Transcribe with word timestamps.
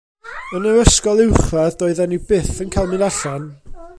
Yn 0.59 0.63
yr 0.69 0.79
ysgol 0.83 1.21
uwchradd 1.25 1.77
doeddan 1.83 2.11
ni 2.15 2.19
byth 2.31 2.59
yn 2.65 2.75
cael 2.77 2.93
mynd 2.95 3.09
allan. 3.11 3.49